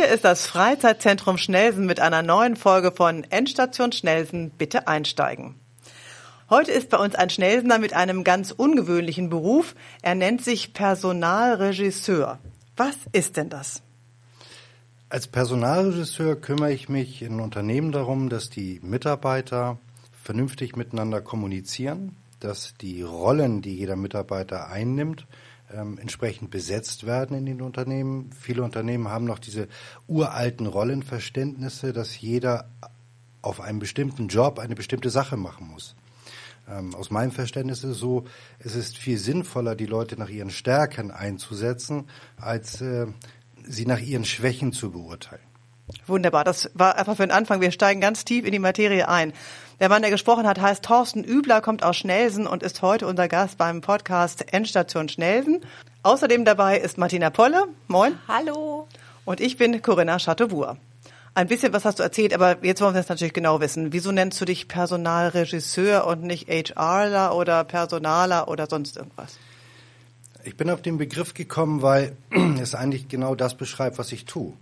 [0.00, 4.50] Hier ist das Freizeitzentrum Schnelsen mit einer neuen Folge von Endstation Schnelsen.
[4.50, 5.56] Bitte einsteigen.
[6.48, 9.74] Heute ist bei uns ein Schnelsener mit einem ganz ungewöhnlichen Beruf.
[10.00, 12.38] Er nennt sich Personalregisseur.
[12.78, 13.82] Was ist denn das?
[15.10, 19.76] Als Personalregisseur kümmere ich mich in Unternehmen darum, dass die Mitarbeiter
[20.24, 25.26] vernünftig miteinander kommunizieren, dass die Rollen, die jeder Mitarbeiter einnimmt,
[25.74, 28.30] ähm, entsprechend besetzt werden in den Unternehmen.
[28.38, 29.68] Viele Unternehmen haben noch diese
[30.06, 32.68] uralten Rollenverständnisse, dass jeder
[33.42, 35.94] auf einem bestimmten Job eine bestimmte Sache machen muss.
[36.68, 38.24] Ähm, aus meinem Verständnis ist es so,
[38.58, 43.06] es ist viel sinnvoller, die Leute nach ihren Stärken einzusetzen, als äh,
[43.64, 45.49] sie nach ihren Schwächen zu beurteilen.
[46.06, 47.60] Wunderbar, das war einfach für den Anfang.
[47.60, 49.32] Wir steigen ganz tief in die Materie ein.
[49.80, 53.28] Der Mann, der gesprochen hat, heißt Thorsten Übler, kommt aus Schnelsen und ist heute unser
[53.28, 55.60] Gast beim Podcast Endstation Schnelsen.
[56.02, 57.66] Außerdem dabei ist Martina Polle.
[57.88, 58.18] Moin.
[58.28, 58.86] Hallo.
[59.24, 60.76] Und ich bin Corinna Chateaubourg.
[61.34, 63.92] Ein bisschen was hast du erzählt, aber jetzt wollen wir es natürlich genau wissen.
[63.92, 69.38] Wieso nennst du dich Personalregisseur und nicht HRler oder Personaler oder sonst irgendwas?
[70.44, 72.16] Ich bin auf den Begriff gekommen, weil
[72.60, 74.54] es eigentlich genau das beschreibt, was ich tue.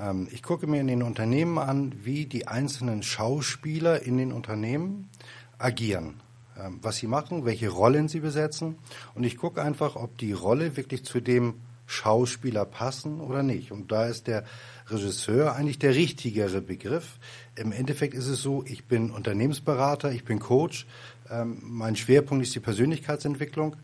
[0.00, 5.10] Ähm, ich gucke mir in den Unternehmen an, wie die einzelnen Schauspieler in den Unternehmen
[5.58, 6.20] agieren,
[6.58, 8.76] ähm, was sie machen, welche Rollen sie besetzen.
[9.14, 11.54] Und ich gucke einfach, ob die Rolle wirklich zu dem
[11.86, 13.72] Schauspieler passen oder nicht.
[13.72, 14.44] Und da ist der
[14.86, 17.18] Regisseur eigentlich der richtigere Begriff.
[17.56, 20.86] Im Endeffekt ist es so, ich bin Unternehmensberater, ich bin Coach.
[21.28, 23.76] Ähm, mein Schwerpunkt ist die Persönlichkeitsentwicklung.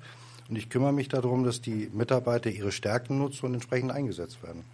[0.49, 4.65] Und ich kümmere mich darum, dass die Mitarbeiter ihre Stärken nutzen und entsprechend eingesetzt werden.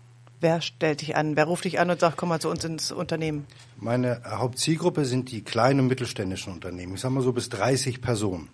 [0.42, 1.36] Wer stellt dich an?
[1.36, 3.46] Wer ruft dich an und sagt, komm mal zu uns ins Unternehmen?
[3.76, 6.94] Meine Hauptzielgruppe sind die kleinen und mittelständischen Unternehmen.
[6.94, 8.48] Ich sage mal so bis 30 Personen.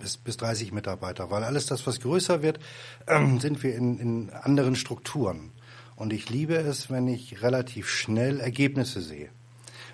[0.00, 1.30] Bis, bis 30 Mitarbeiter.
[1.30, 2.58] Weil alles das, was größer wird,
[3.06, 5.52] äh, sind wir in, in anderen Strukturen.
[5.94, 9.28] Und ich liebe es, wenn ich relativ schnell Ergebnisse sehe.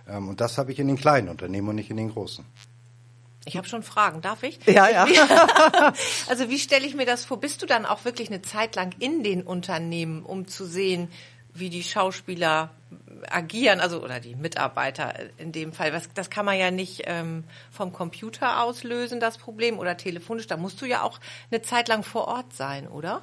[0.09, 2.47] Ähm, und das habe ich in den kleinen Unternehmen und nicht in den großen.
[3.47, 4.59] Ich habe schon Fragen, darf ich?
[4.67, 5.07] Ja, ja.
[6.29, 7.39] also wie stelle ich mir das vor?
[7.39, 11.09] Bist du dann auch wirklich eine Zeit lang in den Unternehmen, um zu sehen,
[11.55, 12.71] wie die Schauspieler
[13.31, 15.93] agieren, also oder die Mitarbeiter in dem Fall.
[15.93, 20.47] Was, das kann man ja nicht ähm, vom Computer auslösen, das Problem, oder telefonisch.
[20.47, 21.19] Da musst du ja auch
[21.51, 23.23] eine Zeit lang vor Ort sein, oder?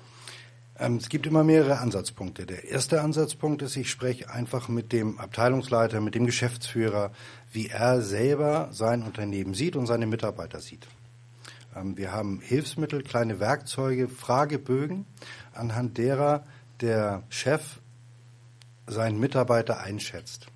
[0.80, 2.46] Ähm, es gibt immer mehrere Ansatzpunkte.
[2.46, 7.12] Der erste Ansatzpunkt ist, ich spreche einfach mit dem Abteilungsleiter, mit dem Geschäftsführer,
[7.52, 10.88] wie er selber sein Unternehmen sieht und seine Mitarbeiter sieht.
[11.76, 15.06] Ähm, wir haben Hilfsmittel, kleine Werkzeuge, Fragebögen,
[15.54, 16.44] anhand derer
[16.82, 17.80] der Chef
[18.88, 20.48] seinen Mitarbeiter einschätzt.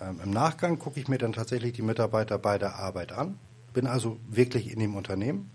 [0.00, 3.38] Ähm, Im Nachgang gucke ich mir dann tatsächlich die Mitarbeiter bei der Arbeit an,
[3.74, 5.50] bin also wirklich in dem Unternehmen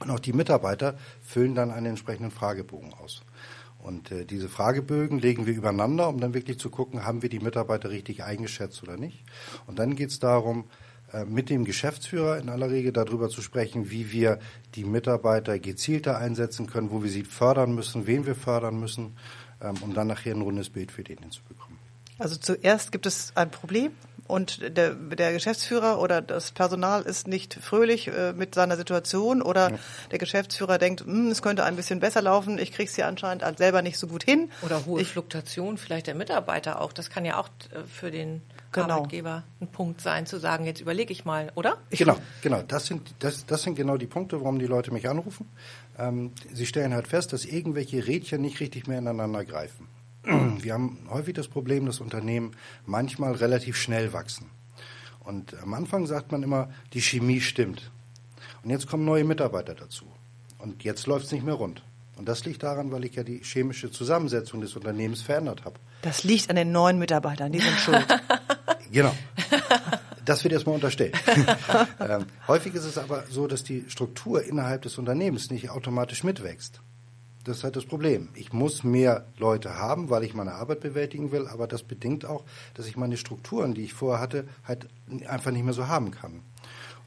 [0.00, 3.22] und auch die Mitarbeiter füllen dann einen entsprechenden Fragebogen aus.
[3.78, 7.38] Und äh, diese Fragebögen legen wir übereinander, um dann wirklich zu gucken, haben wir die
[7.40, 9.24] Mitarbeiter richtig eingeschätzt oder nicht.
[9.66, 10.64] Und dann geht es darum,
[11.12, 14.38] äh, mit dem Geschäftsführer in aller Regel darüber zu sprechen, wie wir
[14.74, 19.16] die Mitarbeiter gezielter einsetzen können, wo wir sie fördern müssen, wen wir fördern müssen,
[19.62, 21.69] ähm, um dann nachher ein rundes Bild für den hinzubekommen.
[22.20, 23.92] Also zuerst gibt es ein Problem
[24.30, 29.72] und der, der Geschäftsführer oder das Personal ist nicht fröhlich äh, mit seiner Situation oder
[29.72, 29.78] ja.
[30.12, 33.44] der Geschäftsführer denkt, hm, es könnte ein bisschen besser laufen, ich kriege es hier anscheinend
[33.58, 34.50] selber nicht so gut hin.
[34.62, 36.92] Oder hohe ich, Fluktuation vielleicht der Mitarbeiter auch.
[36.92, 38.98] Das kann ja auch äh, für den genau.
[38.98, 41.78] Arbeitgeber ein Punkt sein, zu sagen, jetzt überlege ich mal, oder?
[41.90, 42.62] Genau, genau.
[42.62, 45.48] Das sind, das, das sind genau die Punkte, warum die Leute mich anrufen.
[45.98, 49.88] Ähm, sie stellen halt fest, dass irgendwelche Rädchen nicht richtig mehr ineinander greifen.
[50.22, 52.52] Wir haben häufig das Problem, dass Unternehmen
[52.84, 54.50] manchmal relativ schnell wachsen.
[55.20, 57.90] Und am Anfang sagt man immer, die Chemie stimmt.
[58.62, 60.06] Und jetzt kommen neue Mitarbeiter dazu.
[60.58, 61.82] Und jetzt läuft es nicht mehr rund.
[62.16, 65.76] Und das liegt daran, weil ich ja die chemische Zusammensetzung des Unternehmens verändert habe.
[66.02, 68.06] Das liegt an den neuen Mitarbeitern, die sind schuld.
[68.92, 69.14] genau.
[70.26, 71.16] Das wird erstmal unterstellt.
[72.00, 76.82] ähm, häufig ist es aber so, dass die Struktur innerhalb des Unternehmens nicht automatisch mitwächst.
[77.44, 78.28] Das ist halt das Problem.
[78.34, 82.44] Ich muss mehr Leute haben, weil ich meine Arbeit bewältigen will, aber das bedingt auch,
[82.74, 84.88] dass ich meine Strukturen, die ich vorher hatte, halt
[85.26, 86.42] einfach nicht mehr so haben kann.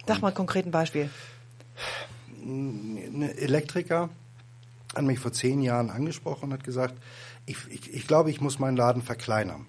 [0.08, 1.10] Sag mal konkret ein Beispiel.
[2.42, 4.10] Ein Elektriker
[4.96, 6.96] hat mich vor zehn Jahren angesprochen und hat gesagt,
[7.46, 9.66] ich, ich, ich glaube, ich muss meinen Laden verkleinern.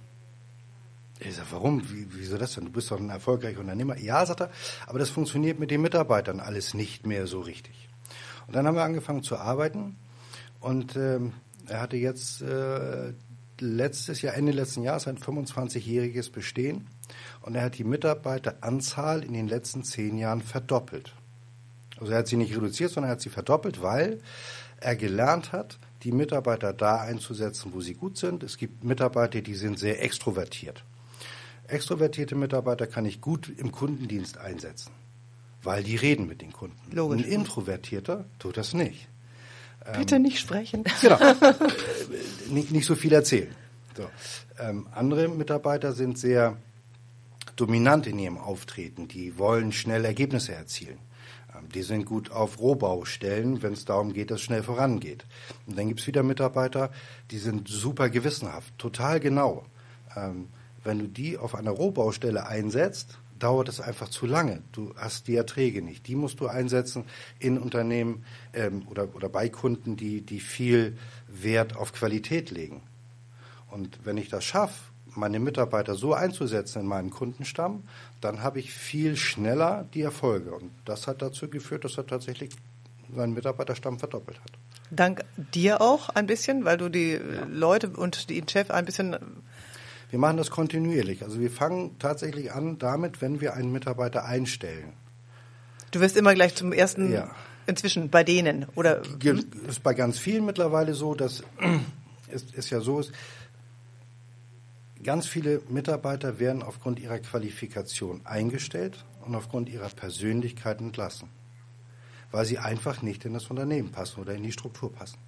[1.20, 1.82] Ich sage, warum?
[1.90, 2.64] Wie, wieso das denn?
[2.64, 3.96] Du bist doch ein erfolgreicher Unternehmer.
[3.98, 4.50] Ja, sagt er,
[4.86, 7.88] aber das funktioniert mit den Mitarbeitern alles nicht mehr so richtig.
[8.46, 9.96] Und dann haben wir angefangen zu arbeiten
[10.64, 11.34] und ähm,
[11.68, 13.12] er hatte jetzt äh,
[13.60, 16.86] letztes Jahr, Ende letzten Jahres, ein 25-jähriges Bestehen.
[17.42, 21.12] Und er hat die Mitarbeiteranzahl in den letzten zehn Jahren verdoppelt.
[22.00, 24.20] Also er hat sie nicht reduziert, sondern er hat sie verdoppelt, weil
[24.80, 28.42] er gelernt hat, die Mitarbeiter da einzusetzen, wo sie gut sind.
[28.42, 30.82] Es gibt Mitarbeiter, die sind sehr extrovertiert.
[31.68, 34.92] Extrovertierte Mitarbeiter kann ich gut im Kundendienst einsetzen,
[35.62, 36.78] weil die reden mit den Kunden.
[36.90, 37.22] Logisch.
[37.22, 39.08] Ein Introvertierter tut das nicht.
[39.92, 40.84] Bitte nicht sprechen.
[41.00, 41.18] Genau.
[42.48, 43.54] nicht, nicht so viel erzählen.
[43.96, 44.08] So.
[44.58, 46.56] Ähm, andere Mitarbeiter sind sehr
[47.56, 49.08] dominant in ihrem Auftreten.
[49.08, 50.98] Die wollen schnell Ergebnisse erzielen.
[51.54, 55.24] Ähm, die sind gut auf Rohbaustellen, wenn es darum geht, dass es schnell vorangeht.
[55.66, 56.90] Und dann gibt es wieder Mitarbeiter,
[57.30, 59.64] die sind super gewissenhaft, total genau.
[60.16, 60.48] Ähm,
[60.82, 64.62] wenn du die auf einer Rohbaustelle einsetzt, dauert es einfach zu lange.
[64.72, 66.08] Du hast die Erträge nicht.
[66.08, 67.04] Die musst du einsetzen
[67.38, 68.24] in Unternehmen
[68.54, 70.96] ähm, oder, oder bei Kunden, die, die viel
[71.28, 72.80] Wert auf Qualität legen.
[73.70, 77.82] Und wenn ich das schaffe, meine Mitarbeiter so einzusetzen in meinem Kundenstamm,
[78.22, 80.54] dann habe ich viel schneller die Erfolge.
[80.54, 82.50] Und das hat dazu geführt, dass er tatsächlich
[83.14, 84.52] seinen Mitarbeiterstamm verdoppelt hat.
[84.90, 87.20] Dank dir auch ein bisschen, weil du die ja.
[87.46, 89.18] Leute und den Chef ein bisschen
[90.14, 91.24] wir machen das kontinuierlich.
[91.24, 94.92] Also wir fangen tatsächlich an damit, wenn wir einen Mitarbeiter einstellen.
[95.90, 97.34] Du wirst immer gleich zum ersten ja.
[97.66, 99.44] inzwischen bei denen oder hm?
[99.66, 101.42] ist bei ganz vielen mittlerweile so, dass
[102.28, 103.10] es, es ja so ist.
[105.02, 111.28] Ganz viele Mitarbeiter werden aufgrund ihrer Qualifikation eingestellt und aufgrund ihrer Persönlichkeit entlassen,
[112.30, 115.18] weil sie einfach nicht in das Unternehmen passen oder in die Struktur passen.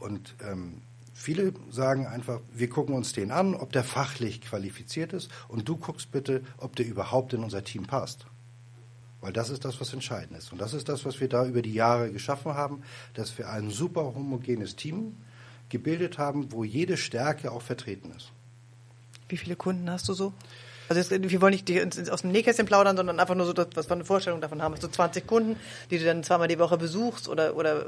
[0.00, 0.82] Und ähm,
[1.18, 5.76] Viele sagen einfach, wir gucken uns den an, ob der fachlich qualifiziert ist und du
[5.76, 8.26] guckst bitte, ob der überhaupt in unser Team passt.
[9.22, 10.52] Weil das ist das, was entscheidend ist.
[10.52, 12.82] Und das ist das, was wir da über die Jahre geschaffen haben,
[13.14, 15.16] dass wir ein super homogenes Team
[15.70, 18.30] gebildet haben, wo jede Stärke auch vertreten ist.
[19.26, 20.34] Wie viele Kunden hast du so?
[20.88, 23.94] Also jetzt, wir wollen nicht aus dem Nähkästchen plaudern, sondern einfach nur so, dass wir
[23.94, 24.74] eine Vorstellung davon haben.
[24.74, 25.56] Hast du 20 Kunden,
[25.90, 27.86] die du dann zweimal die Woche besuchst oder, oder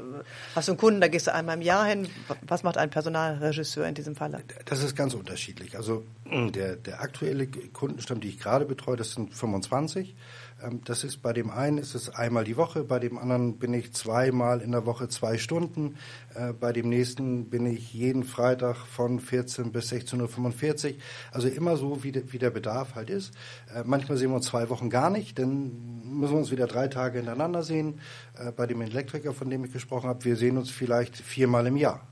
[0.55, 2.09] hast du einen Kunden, da gehst du einmal im Jahr hin?
[2.41, 4.41] Was macht ein Personalregisseur in diesem Falle?
[4.65, 5.77] Das ist ganz unterschiedlich.
[5.77, 10.15] Also der, der aktuelle Kundenstamm, die ich gerade betreue, das sind 25.
[10.61, 13.73] Ähm, das ist bei dem einen ist es einmal die Woche, bei dem anderen bin
[13.73, 15.95] ich zweimal in der Woche zwei Stunden,
[16.35, 20.93] äh, bei dem nächsten bin ich jeden Freitag von 14 bis 16.45 Uhr.
[21.31, 23.33] Also immer so, wie, de, wie der Bedarf halt ist.
[23.73, 26.87] Äh, manchmal sehen wir uns zwei Wochen gar nicht, dann müssen wir uns wieder drei
[26.87, 27.99] Tage hintereinander sehen.
[28.37, 31.77] Äh, bei dem Elektriker, von dem ich gesprochen habe, wir sehen uns vielleicht viermal im
[31.77, 32.07] Jahr.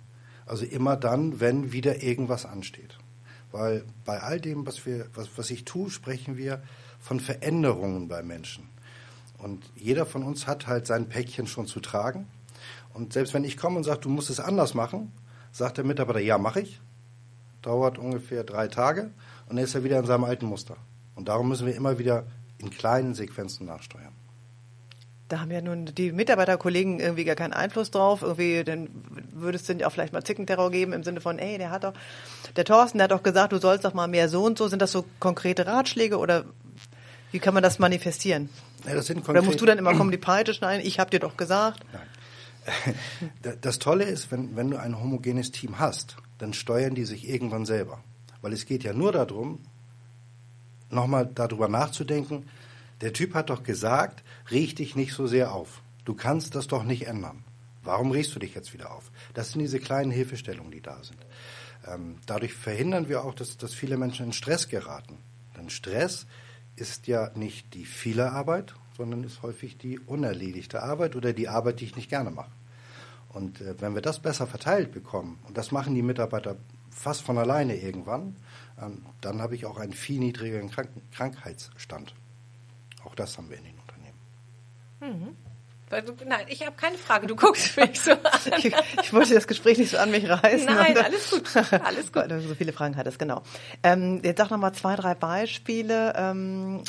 [0.45, 2.97] Also immer dann, wenn wieder irgendwas ansteht.
[3.51, 6.61] Weil bei all dem, was, wir, was, was ich tue, sprechen wir
[6.99, 8.69] von Veränderungen bei Menschen.
[9.37, 12.27] Und jeder von uns hat halt sein Päckchen schon zu tragen.
[12.93, 15.11] Und selbst wenn ich komme und sage, du musst es anders machen,
[15.51, 16.81] sagt der Mitarbeiter, ja, mache ich.
[17.61, 19.11] Dauert ungefähr drei Tage
[19.47, 20.77] und dann ist er wieder in seinem alten Muster.
[21.15, 22.25] Und darum müssen wir immer wieder
[22.59, 24.13] in kleinen Sequenzen nachsteuern.
[25.27, 28.21] Da haben ja nun die Mitarbeiterkollegen irgendwie gar keinen Einfluss drauf.
[28.21, 28.87] Irgendwie, dann
[29.33, 31.93] würdest du ja auch vielleicht mal Zickenterror geben im Sinne von, ey, der hat doch,
[32.55, 34.69] der Thorsten, der hat doch gesagt, du sollst doch mal mehr so und so.
[34.69, 36.45] Sind das so konkrete Ratschläge oder
[37.31, 38.49] wie kann man das manifestieren?
[38.85, 40.85] Ja, das sind Oder musst du dann immer kommen die Peitsche schneiden?
[40.85, 41.83] Ich habe dir doch gesagt.
[41.93, 42.95] Nein.
[43.61, 47.65] Das Tolle ist, wenn, wenn du ein homogenes Team hast, dann steuern die sich irgendwann
[47.65, 48.03] selber.
[48.41, 49.59] Weil es geht ja nur darum,
[50.89, 52.45] nochmal darüber nachzudenken,
[53.01, 55.81] der Typ hat doch gesagt, riech dich nicht so sehr auf.
[56.05, 57.43] Du kannst das doch nicht ändern.
[57.83, 59.11] Warum riechst du dich jetzt wieder auf?
[59.33, 61.19] Das sind diese kleinen Hilfestellungen, die da sind.
[61.87, 65.17] Ähm, dadurch verhindern wir auch, dass, dass viele Menschen in Stress geraten.
[65.55, 66.25] Denn Stress
[66.77, 71.81] ist ja nicht die viele Arbeit, sondern ist häufig die unerledigte Arbeit oder die Arbeit,
[71.81, 72.51] die ich nicht gerne mache.
[73.29, 76.55] Und äh, wenn wir das besser verteilt bekommen, und das machen die Mitarbeiter
[76.89, 78.35] fast von alleine irgendwann,
[78.81, 82.13] ähm, dann habe ich auch einen viel niedrigeren Krank Krankheitsstand.
[83.03, 85.29] Auch das haben wir in den Unternehmen.
[85.29, 85.46] Mhm.
[85.89, 87.27] Nein, ich habe keine Frage.
[87.27, 88.19] Du guckst mich so an.
[88.57, 90.65] ich, ich, wollte das Gespräch nicht so an mich reißen.
[90.65, 91.43] Nein, alles gut.
[91.55, 92.15] Alles gut.
[92.15, 93.41] Weil du so viele Fragen hattest, genau.
[93.83, 96.83] Ähm, jetzt sag noch mal zwei, drei Beispiele, ähm,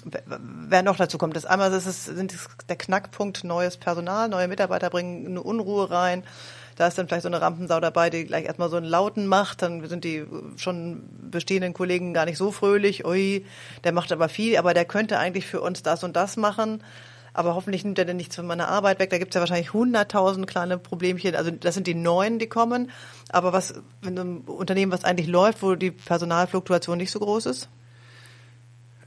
[0.68, 1.36] wer noch dazu kommt.
[1.36, 5.90] Das einmal das ist, sind das der Knackpunkt neues Personal, neue Mitarbeiter bringen eine Unruhe
[5.90, 6.24] rein.
[6.74, 9.62] Da ist dann vielleicht so eine Rampensau dabei, die gleich erstmal so einen Lauten macht.
[9.62, 10.24] Dann sind die
[10.56, 13.04] schon bestehenden Kollegen gar nicht so fröhlich.
[13.04, 13.44] Ui,
[13.82, 16.82] der macht aber viel, aber der könnte eigentlich für uns das und das machen
[17.38, 19.10] aber hoffentlich nimmt er denn nichts von meiner Arbeit weg.
[19.10, 21.36] Da gibt es ja wahrscheinlich hunderttausend kleine Problemchen.
[21.36, 22.90] Also das sind die neuen, die kommen.
[23.28, 27.68] Aber was in einem Unternehmen, was eigentlich läuft, wo die Personalfluktuation nicht so groß ist?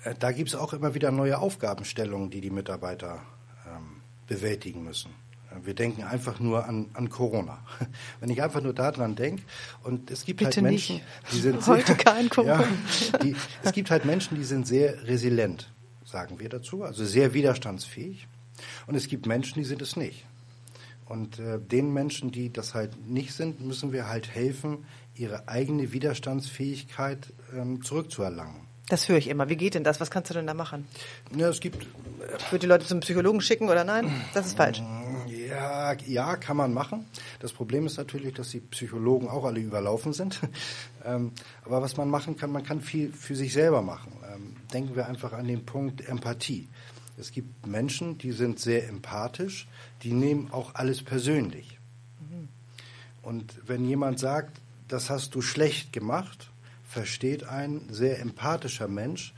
[0.06, 3.22] Äh, da gibt es auch immer wieder neue Aufgabenstellungen, die die Mitarbeiter
[3.68, 5.12] ähm, bewältigen müssen.
[5.52, 7.60] Äh, wir denken einfach nur an, an Corona.
[8.22, 9.44] Wenn ich einfach nur daran denke,
[9.84, 11.06] und es gibt Bitte halt Menschen, nicht.
[11.34, 12.64] die sind heute sehr, kein Corona.
[13.12, 15.70] Ja, die, es gibt halt Menschen, die sind sehr resilient
[16.12, 18.28] sagen wir dazu, also sehr widerstandsfähig.
[18.88, 20.26] Und es gibt Menschen, die sind es nicht.
[21.06, 25.92] Und äh, den Menschen, die das halt nicht sind, müssen wir halt helfen, ihre eigene
[25.92, 28.72] Widerstandsfähigkeit ähm, zurückzuerlangen.
[28.88, 29.48] Das höre ich immer.
[29.50, 30.02] Wie geht denn das?
[30.02, 30.86] Was kannst du denn da machen?
[31.36, 31.88] Ja, es gibt.
[32.40, 34.12] Ich würde die Leute zum Psychologen schicken oder nein?
[34.34, 34.82] Das ist falsch.
[35.28, 37.06] Ja, ja, kann man machen.
[37.40, 40.40] Das Problem ist natürlich, dass die Psychologen auch alle überlaufen sind.
[41.06, 41.32] ähm,
[41.66, 44.12] aber was man machen kann, man kann viel für sich selber machen.
[44.74, 46.70] Denken wir einfach an den Punkt Empathie.
[47.18, 49.68] Es gibt Menschen, die sind sehr empathisch,
[50.04, 51.78] die nehmen auch alles persönlich.
[53.22, 56.50] Und wenn jemand sagt, das hast du schlecht gemacht,
[56.84, 59.34] versteht ein sehr empathischer Mensch,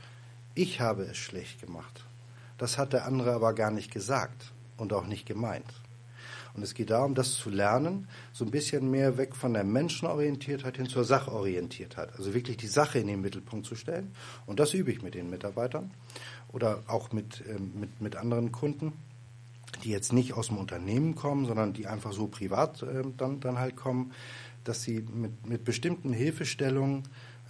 [0.54, 2.04] ich habe es schlecht gemacht.
[2.58, 5.66] Das hat der andere aber gar nicht gesagt und auch nicht gemeint.
[6.54, 10.76] Und es geht darum, das zu lernen, so ein bisschen mehr weg von der Menschenorientiertheit
[10.76, 12.14] hin zur Sachorientiertheit.
[12.16, 14.12] Also wirklich die Sache in den Mittelpunkt zu stellen.
[14.46, 15.90] Und das übe ich mit den Mitarbeitern
[16.52, 18.92] oder auch mit, ähm, mit, mit anderen Kunden,
[19.82, 23.58] die jetzt nicht aus dem Unternehmen kommen, sondern die einfach so privat äh, dann, dann
[23.58, 24.12] halt kommen,
[24.62, 27.02] dass sie mit, mit bestimmten Hilfestellungen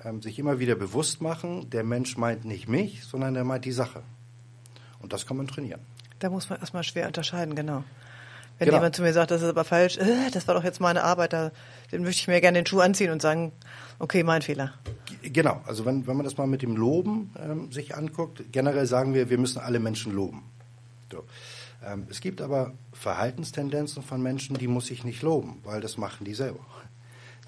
[0.03, 3.73] ähm, sich immer wieder bewusst machen, der Mensch meint nicht mich, sondern er meint die
[3.73, 4.03] Sache.
[5.01, 5.81] Und das kann man trainieren.
[6.19, 7.85] Da muss man erstmal schwer unterscheiden, genau.
[8.59, 8.79] Wenn Genau.
[8.79, 11.33] jemand zu mir sagt, das ist aber falsch, äh, das war doch jetzt meine Arbeit,
[11.33, 11.51] da,
[11.91, 13.53] dann möchte ich mir gerne den Schuh anziehen und sagen,
[13.99, 14.75] okay, mein Fehler.
[15.23, 19.15] Genau, also wenn, wenn man das mal mit dem Loben ähm, sich anguckt, generell sagen
[19.15, 20.43] wir, wir müssen alle Menschen loben.
[21.11, 21.25] So.
[21.85, 26.25] Ähm, es gibt aber Verhaltenstendenzen von Menschen, die muss ich nicht loben, weil das machen
[26.25, 26.61] die selber.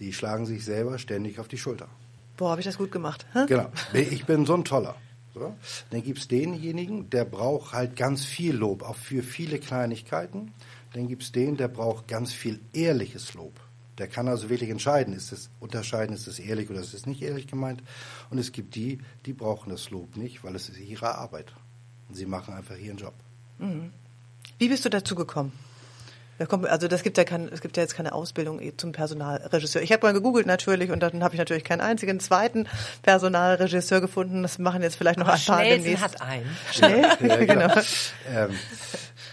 [0.01, 1.89] Die schlagen sich selber ständig auf die Schulter.
[2.37, 3.27] Boah, habe ich das gut gemacht.
[3.33, 3.47] Hä?
[3.47, 4.95] Genau, ich bin so ein Toller.
[5.33, 5.55] So.
[5.91, 10.53] Dann gibt's denjenigen, der braucht halt ganz viel Lob, auch für viele Kleinigkeiten.
[10.97, 13.61] Dann gibt's den, der braucht ganz viel ehrliches Lob.
[13.99, 17.21] Der kann also wirklich entscheiden, ist es unterscheiden, ist es ehrlich oder ist es nicht
[17.21, 17.83] ehrlich gemeint.
[18.31, 21.53] Und es gibt die, die brauchen das Lob nicht, weil es ist ihre Arbeit.
[22.09, 23.13] Und sie machen einfach ihren Job.
[24.59, 25.53] Wie bist du dazu gekommen?
[26.39, 29.81] Da kommt, also das gibt ja kein, es gibt ja jetzt keine Ausbildung zum Personalregisseur.
[29.81, 32.69] Ich habe mal gegoogelt natürlich und dann habe ich natürlich keinen einzigen zweiten
[33.03, 34.43] Personalregisseur gefunden.
[34.43, 36.03] Das machen jetzt vielleicht noch Aber ein paar demnächst.
[36.03, 36.57] hat einen.
[36.73, 37.03] Schnell?
[37.21, 37.75] Ja, genau.
[38.35, 38.51] Ähm,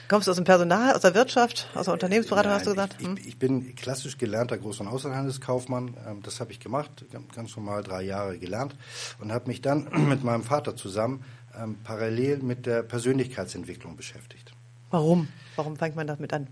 [0.09, 2.95] Kommst du aus dem Personal, aus der Wirtschaft, aus der Unternehmensberatung, hast du Nein, gesagt?
[3.01, 3.17] Ich, Hm?
[3.17, 5.95] ich, ich bin klassisch gelernter Groß- und Außenhandelskaufmann.
[6.07, 8.75] Ähm, Das habe ich gemacht, ganz- ganz normal drei Jahre gelernt
[9.19, 11.23] und habe mich dann mit meinem Vater zusammen
[11.57, 14.51] ähm, parallel mit der Persönlichkeitsentwicklung beschäftigt.
[14.91, 15.29] Warum?
[15.55, 16.47] Warum fängt man damit an?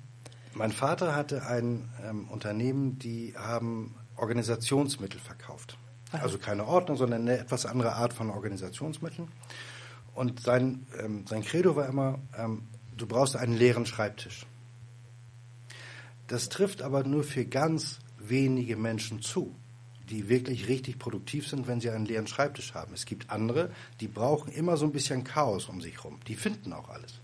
[0.54, 5.78] Mein Vater hatte ein ähm, Unternehmen, die haben Organisationsmittel verkauft.
[6.12, 9.30] Also keine Ordnung, sondern eine etwas andere Art von Organisationsmitteln.
[10.14, 12.64] Und sein, ähm, sein Credo war immer, ähm,
[13.02, 14.46] du brauchst einen leeren Schreibtisch.
[16.28, 19.56] Das trifft aber nur für ganz wenige Menschen zu,
[20.10, 22.94] die wirklich richtig produktiv sind, wenn sie einen leeren Schreibtisch haben.
[22.94, 26.20] Es gibt andere, die brauchen immer so ein bisschen Chaos um sich rum.
[26.28, 27.20] Die finden auch alles.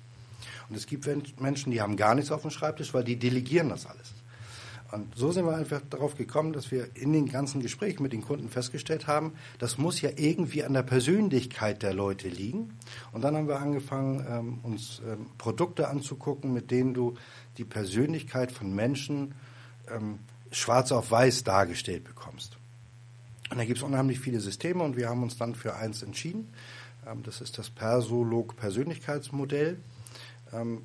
[0.69, 1.07] Und es gibt
[1.39, 4.13] Menschen, die haben gar nichts auf dem Schreibtisch, weil die delegieren das alles.
[4.91, 8.21] Und so sind wir einfach darauf gekommen, dass wir in den ganzen Gesprächen mit den
[8.21, 12.77] Kunden festgestellt haben, das muss ja irgendwie an der Persönlichkeit der Leute liegen.
[13.11, 17.15] Und dann haben wir angefangen, ähm, uns ähm, Produkte anzugucken, mit denen du
[17.57, 19.35] die Persönlichkeit von Menschen
[19.93, 20.19] ähm,
[20.51, 22.57] schwarz auf weiß dargestellt bekommst.
[23.49, 26.53] Und da gibt es unheimlich viele Systeme und wir haben uns dann für eins entschieden.
[27.23, 29.77] Das ist das Persolog-Persönlichkeitsmodell,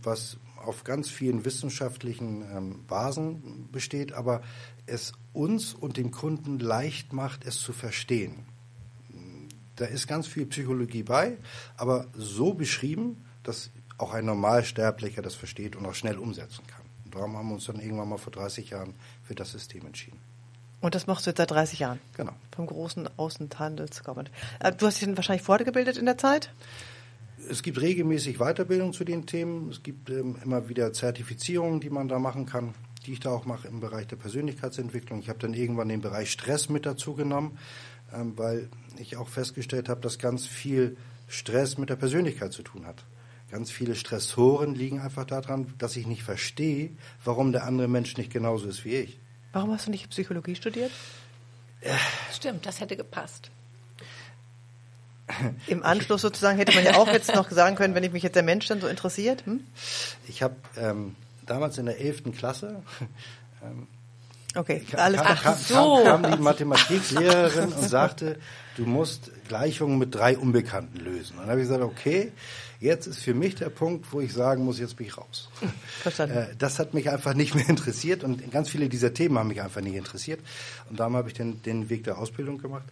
[0.03, 4.43] was auf ganz vielen wissenschaftlichen ähm, Basen besteht, aber
[4.87, 8.47] es uns und dem Kunden leicht macht, es zu verstehen.
[9.77, 11.39] Da ist ganz viel Psychologie bei,
[11.77, 16.83] aber so beschrieben, dass auch ein Normalsterblicher das versteht und auch schnell umsetzen kann.
[17.05, 20.19] Und darum haben wir uns dann irgendwann mal vor 30 Jahren für das System entschieden.
[20.81, 22.01] Und das machst du jetzt seit 30 Jahren?
[22.17, 22.33] Genau.
[22.55, 24.29] Vom großen Außenhandelskaufmann.
[24.59, 26.51] Äh, Du hast dich dann wahrscheinlich fortgebildet in der Zeit?
[27.49, 29.71] Es gibt regelmäßig Weiterbildung zu den Themen.
[29.71, 32.75] Es gibt ähm, immer wieder Zertifizierungen, die man da machen kann,
[33.07, 35.21] die ich da auch mache im Bereich der Persönlichkeitsentwicklung.
[35.21, 37.59] Ich habe dann irgendwann den Bereich Stress mit dazu genommen,
[38.13, 38.69] ähm, weil
[38.99, 40.97] ich auch festgestellt habe, dass ganz viel
[41.29, 43.05] Stress mit der Persönlichkeit zu tun hat.
[43.51, 46.91] Ganz viele Stressoren liegen einfach daran, dass ich nicht verstehe,
[47.25, 49.19] warum der andere Mensch nicht genauso ist wie ich.
[49.53, 50.91] Warum hast du nicht Psychologie studiert?
[52.33, 53.51] Stimmt, das hätte gepasst.
[55.67, 58.35] Im Anschluss sozusagen hätte man ja auch jetzt noch sagen können, wenn ich mich jetzt
[58.37, 59.47] der Mensch dann so interessiert.
[59.47, 59.61] Hm?
[60.29, 62.25] Ich habe ähm, damals in der 11.
[62.37, 62.83] Klasse
[64.55, 65.55] Okay, kam, alles kam, klar.
[65.55, 66.05] kam, so.
[66.05, 68.39] kam, kam die Mathematiklehrerin und sagte,
[68.77, 71.35] du musst Gleichungen mit drei Unbekannten lösen.
[71.35, 72.33] Und dann habe ich gesagt, okay,
[72.81, 75.49] jetzt ist für mich der Punkt, wo ich sagen muss, jetzt bin ich raus.
[76.03, 76.37] Verstanden.
[76.37, 79.63] Äh, das hat mich einfach nicht mehr interessiert und ganz viele dieser Themen haben mich
[79.63, 80.41] einfach nicht interessiert.
[80.91, 82.87] Und darum habe ich den, den Weg der Ausbildung gemacht.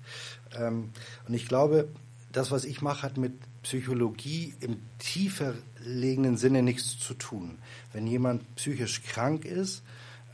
[0.59, 0.91] Ähm,
[1.29, 1.89] und ich glaube,
[2.33, 7.59] das, was ich mache, hat mit Psychologie im tiefer liegenden Sinne nichts zu tun.
[7.93, 9.83] Wenn jemand psychisch krank ist,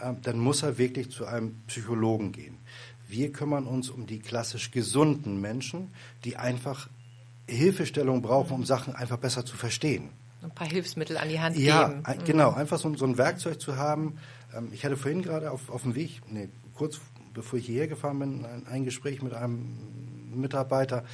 [0.01, 2.59] äh, dann muss er wirklich zu einem Psychologen gehen.
[3.09, 5.91] Wir kümmern uns um die klassisch gesunden Menschen,
[6.25, 6.89] die einfach
[7.49, 10.11] Hilfestellung brauchen, um Sachen einfach besser zu verstehen.
[10.43, 12.03] Ein paar Hilfsmittel an die Hand ja, geben.
[12.07, 14.19] Ja, genau, einfach so, so, ein Werkzeug zu haben.
[14.55, 17.01] Ähm, ich hatte vorhin gerade auf, auf dem Weg, nee, kurz
[17.33, 19.77] bevor ich hierher gefahren bin, ein, ein Gespräch mit einem
[20.37, 21.05] Mitarbeiter,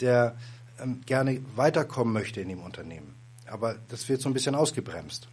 [0.00, 0.36] der
[0.80, 3.14] ähm, gerne weiterkommen möchte in dem Unternehmen.
[3.46, 5.28] Aber das wird so ein bisschen ausgebremst.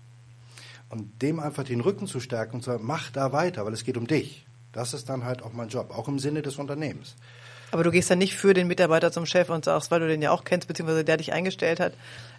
[0.89, 3.83] Und dem einfach den Rücken zu stärken und zu sagen, mach da weiter, weil es
[3.83, 4.45] geht um dich.
[4.71, 7.15] Das ist dann halt auch mein Job, auch im Sinne des Unternehmens.
[7.71, 10.21] Aber du gehst dann nicht für den Mitarbeiter zum Chef und sagst, weil du den
[10.21, 11.93] ja auch kennst, beziehungsweise der dich eingestellt hat,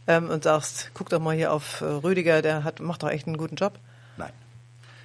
[0.07, 3.27] ähm, und sagst, guck doch mal hier auf äh, Rüdiger, der hat, macht doch echt
[3.27, 3.79] einen guten Job.
[4.17, 4.33] Nein.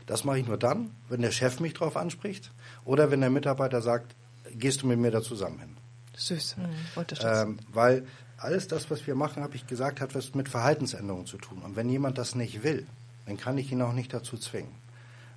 [0.05, 2.51] Das mache ich nur dann, wenn der Chef mich darauf anspricht
[2.85, 4.15] oder wenn der Mitarbeiter sagt,
[4.51, 5.77] gehst du mit mir da zusammen hin.
[6.15, 6.57] Süß.
[6.57, 7.05] Mhm.
[7.21, 8.05] Ähm, weil
[8.37, 11.61] alles das, was wir machen, habe ich gesagt, hat was mit Verhaltensänderungen zu tun.
[11.63, 12.85] Und wenn jemand das nicht will,
[13.25, 14.75] dann kann ich ihn auch nicht dazu zwingen.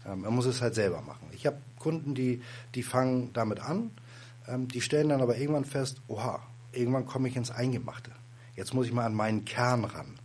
[0.06, 1.28] Ähm, er muss es halt selber machen.
[1.33, 2.42] Ich habe Kunden, die,
[2.75, 3.90] die fangen damit an,
[4.49, 6.42] ähm, die stellen dann aber irgendwann fest, oha,
[6.73, 8.11] irgendwann komme ich ins Eingemachte.
[8.54, 10.18] Jetzt muss ich mal an meinen Kern ran.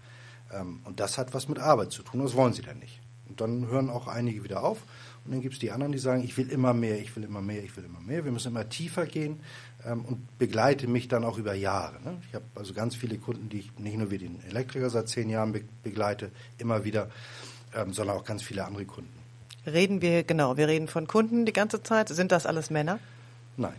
[0.51, 2.99] Ähm, und das hat was mit Arbeit zu tun, das wollen sie dann nicht.
[3.29, 4.83] Und dann hören auch einige wieder auf.
[5.23, 7.41] Und dann gibt es die anderen, die sagen, ich will immer mehr, ich will immer
[7.41, 8.25] mehr, ich will immer mehr.
[8.25, 9.39] Wir müssen immer tiefer gehen
[9.85, 12.01] ähm, und begleite mich dann auch über Jahre.
[12.03, 12.21] Ne?
[12.27, 15.29] Ich habe also ganz viele Kunden, die ich nicht nur wie den Elektriker seit zehn
[15.29, 17.09] Jahren be begleite, immer wieder,
[17.75, 19.11] ähm, sondern auch ganz viele andere Kunden.
[19.65, 22.09] Reden wir, genau, wir reden von Kunden die ganze Zeit.
[22.09, 22.99] Sind das alles Männer?
[23.57, 23.75] Nein.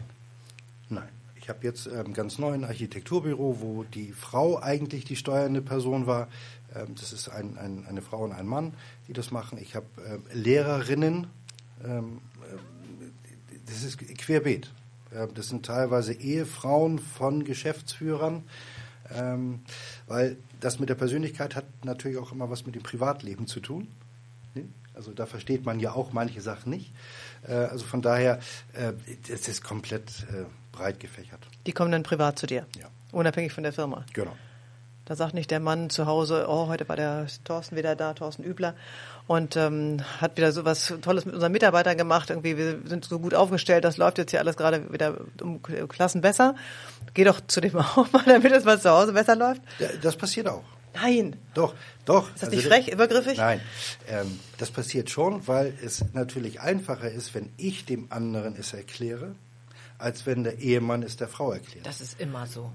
[0.88, 1.08] Nein.
[1.36, 6.06] Ich habe jetzt ähm, ganz neu ein Architekturbüro, wo die Frau eigentlich die steuernde Person
[6.06, 6.28] war.
[6.74, 8.74] Ähm, das ist ein, ein, eine Frau und ein Mann,
[9.08, 9.58] die das machen.
[9.60, 11.26] Ich habe äh, Lehrerinnen.
[11.84, 14.70] Ähm, äh, das ist querbeet.
[15.14, 18.44] Äh, das sind teilweise Ehefrauen von Geschäftsführern.
[19.14, 19.60] Ähm,
[20.06, 23.88] weil das mit der Persönlichkeit hat natürlich auch immer was mit dem Privatleben zu tun.
[24.54, 24.68] Ne?
[24.94, 26.92] Also da versteht man ja auch manche Sachen nicht.
[27.46, 28.38] Äh, also von daher,
[28.74, 28.92] äh,
[29.28, 31.40] es ist komplett äh, breit gefächert.
[31.66, 32.66] Die kommen dann privat zu dir?
[32.78, 32.88] Ja.
[33.10, 34.04] Unabhängig von der Firma?
[34.12, 34.36] Genau.
[35.04, 38.44] Da sagt nicht der Mann zu Hause, oh, heute war der Thorsten wieder da, Thorsten
[38.44, 38.76] Übler,
[39.26, 42.30] und ähm, hat wieder so was Tolles mit unseren Mitarbeitern gemacht.
[42.30, 46.20] Irgendwie, wir sind so gut aufgestellt, das läuft jetzt hier alles gerade wieder um Klassen
[46.20, 46.54] besser.
[47.14, 49.62] Geh doch zu dem auch mal, damit es mal zu Hause besser läuft.
[49.78, 50.64] Ja, das passiert auch.
[50.94, 51.36] Nein.
[51.54, 52.28] Doch, doch.
[52.28, 53.38] Ist das also, nicht frech, übergriffig?
[53.38, 53.60] Nein,
[54.08, 59.34] ähm, das passiert schon, weil es natürlich einfacher ist, wenn ich dem anderen es erkläre,
[59.98, 61.86] als wenn der Ehemann es der Frau erklärt.
[61.86, 62.70] Das ist immer so,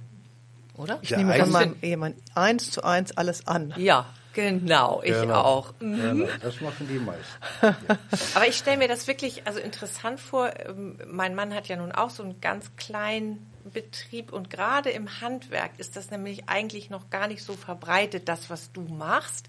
[0.75, 0.99] oder?
[1.01, 3.73] Ich ja, nehme von meinem Ehemann eins zu eins alles an.
[3.77, 4.07] Ja,
[4.37, 5.41] genau, ich genau.
[5.41, 5.73] auch.
[5.79, 6.01] Mhm.
[6.01, 7.25] Genau, das machen die meisten.
[7.61, 7.75] Ja.
[8.35, 10.51] Aber ich stelle mir das wirklich also interessant vor.
[10.67, 15.21] Ähm, mein Mann hat ja nun auch so einen ganz kleinen Betrieb und gerade im
[15.21, 19.47] Handwerk ist das nämlich eigentlich noch gar nicht so verbreitet, das, was du machst.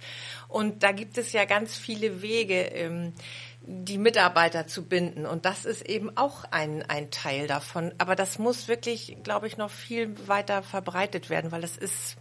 [0.49, 3.13] Und da gibt es ja ganz viele Wege, ähm,
[3.61, 5.27] die Mitarbeiter zu binden.
[5.27, 7.93] Und das ist eben auch ein, ein Teil davon.
[7.99, 12.17] Aber das muss wirklich, glaube ich, noch viel weiter verbreitet werden, weil das ist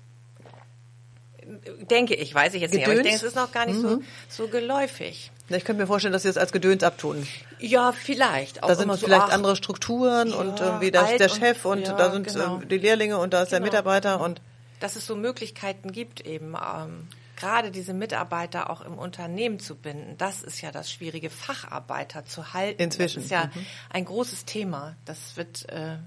[1.89, 2.88] denke ich, weiß ich jetzt Gedöns?
[2.88, 4.03] nicht, aber ich denke, es ist noch gar nicht mhm.
[4.27, 5.31] so, so geläufig.
[5.49, 7.25] Ich könnte mir vorstellen, dass Sie es als Gedöns abtun.
[7.60, 8.63] Ja, vielleicht.
[8.63, 11.88] Auch da sind vielleicht so, andere Strukturen ja, und irgendwie das, der Chef und, und
[11.88, 12.57] ja, da sind genau.
[12.57, 13.60] die Lehrlinge und da ist genau.
[13.60, 14.41] der Mitarbeiter und
[14.79, 16.55] dass es so Möglichkeiten gibt eben.
[16.55, 17.07] Ähm,
[17.38, 22.53] gerade diese Mitarbeiter auch im Unternehmen zu binden, das ist ja das schwierige, Facharbeiter zu
[22.53, 22.81] halten.
[22.81, 23.17] Inzwischen.
[23.17, 23.65] Das ist ja mhm.
[23.89, 24.95] ein großes Thema.
[25.05, 25.97] Das wird äh,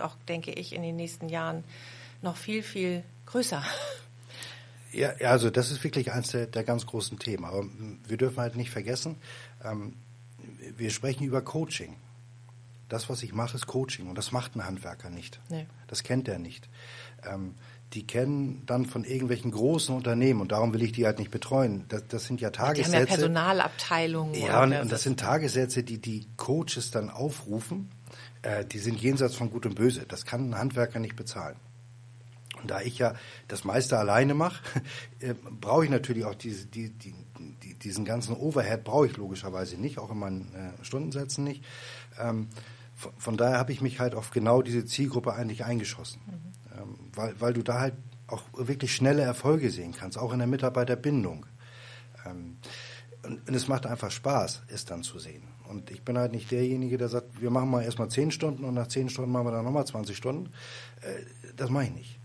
[0.00, 1.64] auch, denke ich, in den nächsten Jahren
[2.20, 3.62] noch viel, viel größer.
[4.94, 7.44] Ja, also das ist wirklich eines der, der ganz großen Themen.
[7.44, 7.64] Aber
[8.06, 9.16] wir dürfen halt nicht vergessen,
[9.64, 9.94] ähm,
[10.76, 11.96] wir sprechen über Coaching.
[12.88, 15.40] Das, was ich mache, ist Coaching und das macht ein Handwerker nicht.
[15.48, 15.66] Nee.
[15.88, 16.68] Das kennt er nicht.
[17.28, 17.54] Ähm,
[17.92, 21.84] die kennen dann von irgendwelchen großen Unternehmen und darum will ich die halt nicht betreuen.
[21.88, 22.90] Das, das sind ja Tagessätze.
[22.90, 24.34] Die haben ja Personalabteilungen.
[24.34, 27.90] Ja, und, und, das sind Tagessätze, die die Coaches dann aufrufen.
[28.42, 30.04] Äh, die sind jenseits von Gut und Böse.
[30.06, 31.56] Das kann ein Handwerker nicht bezahlen.
[32.66, 33.14] Da ich ja
[33.48, 34.62] das meiste alleine mache,
[35.20, 37.14] äh, brauche ich natürlich auch diese, die, die,
[37.62, 41.64] die, diesen ganzen Overhead brauche ich logischerweise nicht, auch in meinen äh, Stundensätzen nicht.
[42.18, 42.48] Ähm,
[42.94, 46.20] von, von, daher habe ich mich halt auf genau diese Zielgruppe eigentlich eingeschossen.
[46.26, 47.94] Mhm ähm, weil, weil du da halt
[48.26, 51.46] auch wirklich schnelle Erfolge sehen kannst, auch in der Mitarbeiterbindung.
[52.26, 52.56] Ähm,
[53.22, 55.42] und, und es macht einfach Spaß, es dann zu sehen.
[55.68, 58.74] Und ich bin halt nicht derjenige, der sagt, wir machen mal erstmal 10 Stunden und
[58.74, 60.50] nach 10 Stunden machen wir dann nochmal 20 Stunden.
[61.00, 62.18] Äh, das mache ich nicht.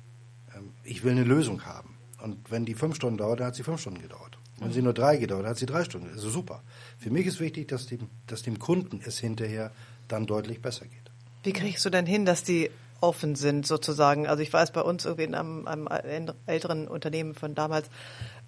[0.90, 1.96] Ich will eine Lösung haben.
[2.22, 4.38] Und wenn die 5 Stunden dauert, dann hat sie 5 Stunden gedauert.
[4.58, 6.10] Wenn sie nur drei gedauert hat, hat sie drei Stunden.
[6.10, 6.64] Also super.
[6.98, 9.72] Für mich ist wichtig, dass dem, dass dem Kunden es hinterher
[10.10, 11.12] dann deutlich besser geht.
[11.44, 12.70] Wie kriegst du denn hin, dass die
[13.02, 14.28] offen sind sozusagen.
[14.28, 17.90] Also ich weiß bei uns irgendwie in einem, einem älteren Unternehmen von damals,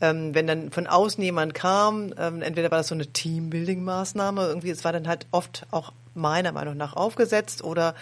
[0.01, 4.69] ähm, wenn dann von außen jemand kam, ähm, entweder war das so eine Teambuilding-Maßnahme, irgendwie,
[4.69, 7.95] es war dann halt oft auch meiner Meinung nach aufgesetzt oder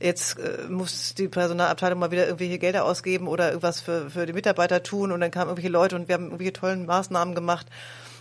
[0.00, 4.32] jetzt äh, muss die Personalabteilung mal wieder irgendwelche Gelder ausgeben oder irgendwas für, für die
[4.32, 7.66] Mitarbeiter tun und dann kamen irgendwelche Leute und wir haben irgendwelche tollen Maßnahmen gemacht.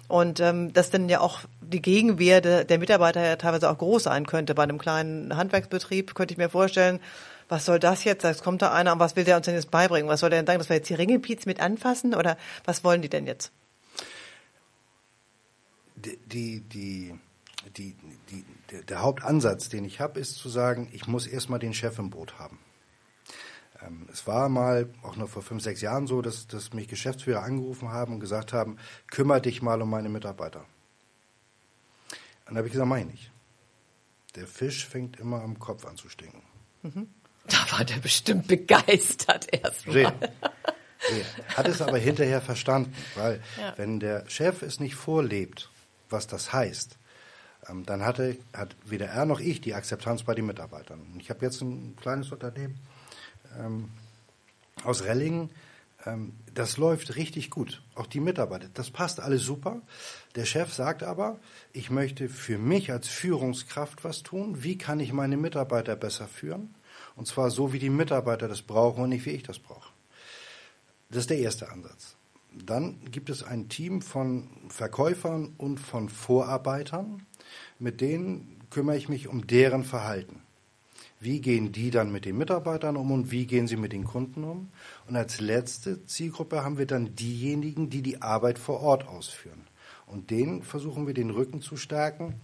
[0.08, 4.04] Und ähm, dass dann ja auch die Gegenwehr der, der Mitarbeiter ja teilweise auch groß
[4.04, 4.54] sein könnte.
[4.54, 7.00] Bei einem kleinen Handwerksbetrieb könnte ich mir vorstellen,
[7.50, 8.24] was soll das jetzt?
[8.24, 10.10] Jetzt kommt da einer und was will der uns denn jetzt beibringen?
[10.10, 13.02] Was soll der denn sagen, dass wir jetzt die Ringelpiez mit anfassen oder was wollen
[13.02, 13.52] die denn jetzt?
[15.96, 17.14] Die, die, die,
[17.78, 17.96] die,
[18.30, 22.10] die der Hauptansatz, den ich habe, ist zu sagen, ich muss erstmal den Chef im
[22.10, 22.60] Boot haben.
[23.82, 27.44] Ähm, es war mal, auch noch vor fünf, sechs Jahren so, dass, dass mich Geschäftsführer
[27.44, 30.62] angerufen haben und gesagt haben, kümmere dich mal um meine Mitarbeiter.
[30.62, 33.32] Und dann habe ich gesagt, meine ich nicht.
[34.36, 36.42] Der Fisch fängt immer am Kopf an zu stinken.
[36.82, 37.08] Mhm.
[37.48, 40.14] Da war der bestimmt begeistert erstmal.
[41.56, 43.74] Hat es aber hinterher verstanden, weil ja.
[43.78, 45.70] wenn der Chef es nicht vorlebt,
[46.10, 46.98] was das heißt,
[47.86, 51.00] dann hatte, hat weder er noch ich die Akzeptanz bei den Mitarbeitern.
[51.20, 52.80] Ich habe jetzt ein kleines Unternehmen,
[53.58, 53.90] ähm,
[54.84, 55.50] aus Rellingen.
[56.06, 57.82] Ähm, das läuft richtig gut.
[57.96, 58.70] Auch die Mitarbeiter.
[58.74, 59.82] Das passt alles super.
[60.36, 61.40] Der Chef sagt aber,
[61.72, 64.64] ich möchte für mich als Führungskraft was tun.
[64.64, 66.76] Wie kann ich meine Mitarbeiter besser führen?
[67.16, 69.92] Und zwar so, wie die Mitarbeiter das brauchen und nicht, wie ich das brauche.
[71.10, 72.16] Das ist der erste Ansatz.
[72.52, 77.26] Dann gibt es ein Team von Verkäufern und von Vorarbeitern.
[77.80, 80.42] Mit denen kümmere ich mich um deren Verhalten.
[81.20, 84.44] Wie gehen die dann mit den Mitarbeitern um und wie gehen sie mit den Kunden
[84.44, 84.70] um?
[85.08, 89.62] Und als letzte Zielgruppe haben wir dann diejenigen, die die Arbeit vor Ort ausführen.
[90.06, 92.36] Und denen versuchen wir den Rücken zu stärken,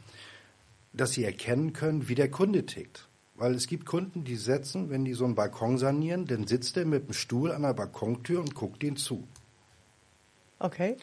[0.94, 3.10] dass sie erkennen können, wie der Kunde tickt.
[3.36, 6.86] Weil es gibt Kunden, die setzen, wenn die so einen Balkon sanieren, dann sitzt er
[6.86, 9.28] mit dem Stuhl an der Balkontür und guckt ihnen zu.
[10.60, 10.96] Okay.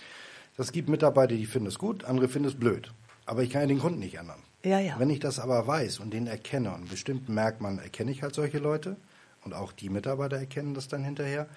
[0.57, 2.93] Das gibt Mitarbeiter, die finden es gut, andere finden es blöd.
[3.27, 4.43] Aber ich kann ja den Kunden nicht ändern.
[4.65, 4.99] Ja, ja.
[4.99, 8.59] Wenn ich das aber weiß und den erkenne, und bestimmten Merkmalen erkenne ich halt solche
[8.59, 8.97] Leute,
[9.45, 11.49] und auch die Mitarbeiter erkennen das dann hinterher,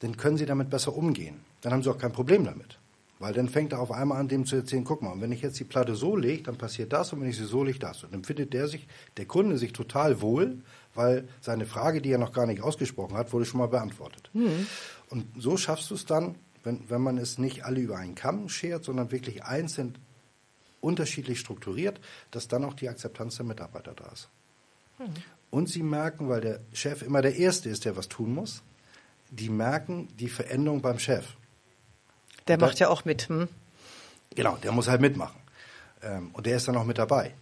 [0.00, 1.40] dann können sie damit besser umgehen.
[1.60, 2.78] Dann haben sie auch kein Problem damit.
[3.18, 5.42] Weil dann fängt er auf einmal an, dem zu erzählen, guck mal, und wenn ich
[5.42, 8.02] jetzt die Platte so lege, dann passiert das, und wenn ich sie so lege, das.
[8.02, 10.62] Und dann findet der sich, der Kunde sich total wohl,
[10.94, 14.30] weil seine Frage, die er noch gar nicht ausgesprochen hat, wurde schon mal beantwortet.
[14.32, 14.66] Mhm.
[15.10, 16.34] Und so schaffst du es dann,
[16.64, 19.96] wenn, wenn man es nicht alle über einen Kamm schert, sondern wirklich einzeln
[20.84, 24.28] unterschiedlich strukturiert, dass dann auch die Akzeptanz der Mitarbeiter da ist.
[24.98, 25.14] Mhm.
[25.50, 28.62] Und sie merken, weil der Chef immer der Erste ist, der was tun muss,
[29.30, 31.26] die merken die Veränderung beim Chef.
[32.46, 33.28] Der macht ja auch mit.
[33.28, 33.48] Hm?
[34.34, 35.40] Genau, der muss halt mitmachen.
[36.02, 37.34] Ähm, und der ist dann auch mit dabei.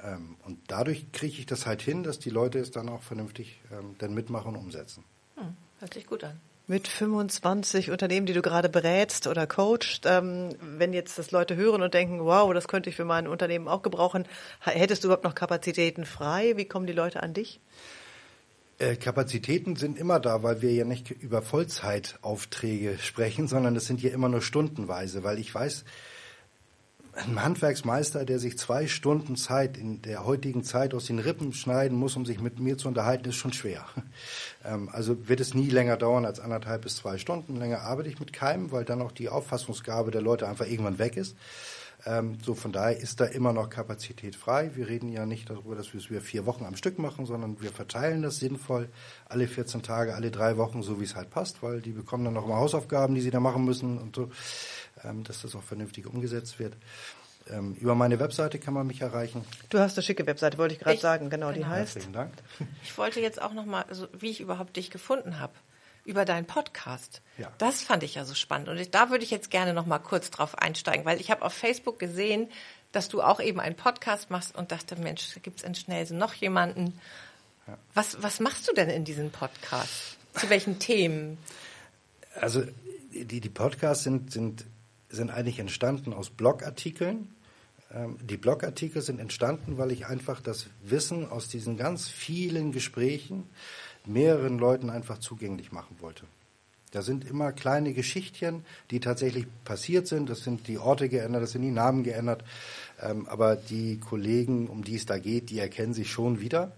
[0.00, 3.60] Ähm, und dadurch kriege ich das halt hin, dass die Leute es dann auch vernünftig
[3.72, 5.04] ähm, dann mitmachen und umsetzen.
[5.36, 6.40] Hm, hört sich gut an
[6.72, 11.82] mit 25 Unternehmen, die du gerade berätst oder coachst, ähm, wenn jetzt das Leute hören
[11.82, 14.24] und denken, wow, das könnte ich für mein Unternehmen auch gebrauchen,
[14.60, 16.54] hättest du überhaupt noch Kapazitäten frei?
[16.56, 17.60] Wie kommen die Leute an dich?
[18.78, 24.00] Äh, Kapazitäten sind immer da, weil wir ja nicht über Vollzeitaufträge sprechen, sondern es sind
[24.02, 25.84] ja immer nur stundenweise, weil ich weiß,
[27.14, 31.98] ein Handwerksmeister, der sich zwei Stunden Zeit in der heutigen Zeit aus den Rippen schneiden
[31.98, 33.84] muss, um sich mit mir zu unterhalten, ist schon schwer.
[34.64, 37.56] Ähm, also wird es nie länger dauern als anderthalb bis zwei Stunden.
[37.56, 41.16] Länger arbeite ich mit keinem, weil dann auch die Auffassungsgabe der Leute einfach irgendwann weg
[41.16, 41.36] ist.
[42.04, 44.72] Ähm, so von daher ist da immer noch Kapazität frei.
[44.74, 47.70] Wir reden ja nicht darüber, dass wir es vier Wochen am Stück machen, sondern wir
[47.70, 48.88] verteilen das sinnvoll
[49.28, 52.34] alle 14 Tage, alle drei Wochen, so wie es halt passt, weil die bekommen dann
[52.34, 54.30] noch mal Hausaufgaben, die sie da machen müssen und so.
[55.04, 56.76] Ähm, dass das auch vernünftig umgesetzt wird.
[57.50, 59.44] Ähm, über meine Webseite kann man mich erreichen.
[59.68, 61.30] Du hast eine schicke Webseite, wollte ich gerade sagen.
[61.30, 61.94] Genau, genau, die heißt.
[61.94, 62.32] Herzlichen Dank.
[62.84, 65.54] Ich wollte jetzt auch noch mal, also wie ich überhaupt dich gefunden habe
[66.04, 67.22] über deinen Podcast.
[67.38, 67.52] Ja.
[67.58, 69.98] Das fand ich ja so spannend und ich, da würde ich jetzt gerne noch mal
[69.98, 72.48] kurz drauf einsteigen, weil ich habe auf Facebook gesehen,
[72.90, 76.34] dass du auch eben einen Podcast machst und dachte, Mensch, gibt es in Schnellsen noch
[76.34, 76.98] jemanden?
[77.66, 77.78] Ja.
[77.94, 80.18] Was, was machst du denn in diesem Podcast?
[80.34, 81.38] Zu welchen Themen?
[82.34, 82.62] Also
[83.12, 84.64] die, die Podcasts sind, sind
[85.12, 87.34] sind eigentlich entstanden aus Blogartikeln.
[87.92, 93.44] Ähm, die Blogartikel sind entstanden, weil ich einfach das Wissen aus diesen ganz vielen Gesprächen
[94.06, 96.24] mehreren Leuten einfach zugänglich machen wollte.
[96.92, 100.28] Da sind immer kleine Geschichtchen, die tatsächlich passiert sind.
[100.28, 102.44] Das sind die Orte geändert, das sind die Namen geändert.
[103.00, 106.72] Ähm, aber die Kollegen, um die es da geht, die erkennen sich schon wieder.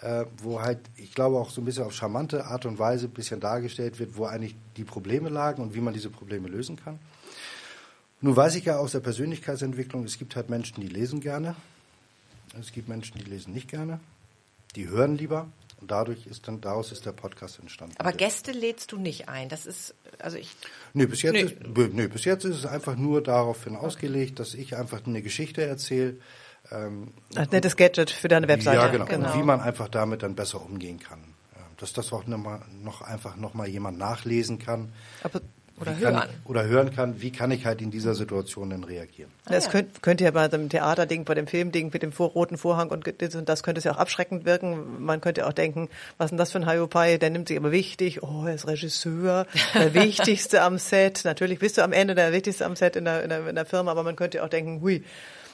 [0.00, 3.12] Äh, wo halt, ich glaube, auch so ein bisschen auf charmante Art und Weise ein
[3.12, 7.00] bisschen dargestellt wird, wo eigentlich die Probleme lagen und wie man diese Probleme lösen kann.
[8.20, 11.56] Nun weiß ich ja aus der Persönlichkeitsentwicklung, es gibt halt Menschen, die lesen gerne.
[12.58, 14.00] Es gibt Menschen, die lesen nicht gerne.
[14.76, 15.48] Die hören lieber.
[15.80, 17.96] Und dadurch ist dann, daraus ist der Podcast entstanden.
[17.98, 19.48] Aber Gäste lädst du nicht ein.
[19.48, 20.50] Das ist, also ich.
[20.94, 21.42] Nee, bis jetzt, Nee.
[21.42, 25.62] Ist, nee, bis jetzt ist es einfach nur daraufhin ausgelegt, dass ich einfach eine Geschichte
[25.62, 26.16] erzähle.
[26.72, 28.76] Ähm, Als nettes Gadget für deine Webseite.
[28.76, 29.04] Ja, genau.
[29.04, 29.32] Genau.
[29.32, 31.20] Und wie man einfach damit dann besser umgehen kann.
[31.76, 34.94] Dass das auch noch, mal, noch einfach noch mal jemand nachlesen kann.
[35.22, 35.42] Aber
[35.78, 36.28] Oder Wie kann, hören.
[36.44, 39.30] Oder hören kann, wie kann ich halt in dieser Situation denn reagieren.
[39.44, 39.72] Das ja.
[39.72, 43.12] könnt, könnte ja bei dem Theaterding, bei dem Filmding mit dem vor, roten Vorhang und
[43.18, 45.04] das und das könnte es ja auch abschreckend wirken.
[45.04, 47.72] Man könnte auch denken, was ist denn das für ein Hiopai, der nimmt sich aber
[47.72, 51.22] wichtig, oh, er ist Regisseur, der Wichtigste am Set.
[51.24, 53.66] Natürlich bist du am Ende der Wichtigste am Set in der, in der, in der
[53.66, 55.04] Firma, aber man könnte auch denken, hui,